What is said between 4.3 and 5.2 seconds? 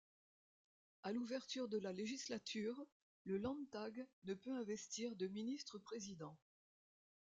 peut investir